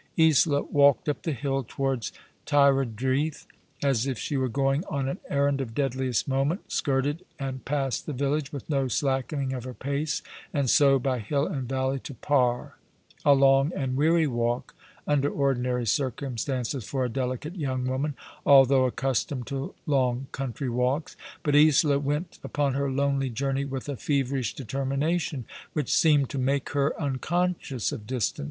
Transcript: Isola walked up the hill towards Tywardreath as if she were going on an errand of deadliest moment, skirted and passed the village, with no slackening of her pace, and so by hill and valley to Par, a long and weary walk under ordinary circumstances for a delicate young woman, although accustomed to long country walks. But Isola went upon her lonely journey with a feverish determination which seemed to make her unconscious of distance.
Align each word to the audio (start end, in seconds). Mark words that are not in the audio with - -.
Isola 0.19 0.63
walked 0.63 1.07
up 1.07 1.21
the 1.21 1.31
hill 1.31 1.63
towards 1.67 2.11
Tywardreath 2.47 3.45
as 3.83 4.07
if 4.07 4.17
she 4.17 4.35
were 4.35 4.49
going 4.49 4.83
on 4.85 5.07
an 5.07 5.19
errand 5.29 5.61
of 5.61 5.75
deadliest 5.75 6.27
moment, 6.27 6.71
skirted 6.71 7.23
and 7.37 7.63
passed 7.65 8.07
the 8.07 8.11
village, 8.11 8.51
with 8.51 8.67
no 8.67 8.87
slackening 8.87 9.53
of 9.53 9.63
her 9.63 9.75
pace, 9.75 10.23
and 10.55 10.71
so 10.71 10.97
by 10.97 11.19
hill 11.19 11.45
and 11.45 11.69
valley 11.69 11.99
to 11.99 12.15
Par, 12.15 12.79
a 13.23 13.33
long 13.35 13.71
and 13.75 13.95
weary 13.95 14.25
walk 14.25 14.73
under 15.05 15.29
ordinary 15.29 15.85
circumstances 15.85 16.83
for 16.83 17.05
a 17.05 17.07
delicate 17.07 17.55
young 17.57 17.85
woman, 17.85 18.15
although 18.43 18.85
accustomed 18.85 19.45
to 19.45 19.75
long 19.85 20.25
country 20.31 20.67
walks. 20.67 21.15
But 21.43 21.55
Isola 21.55 21.99
went 21.99 22.39
upon 22.43 22.73
her 22.73 22.89
lonely 22.91 23.29
journey 23.29 23.65
with 23.65 23.87
a 23.87 23.97
feverish 23.97 24.55
determination 24.55 25.45
which 25.73 25.93
seemed 25.93 26.31
to 26.31 26.39
make 26.39 26.69
her 26.71 26.99
unconscious 26.99 27.91
of 27.91 28.07
distance. 28.07 28.39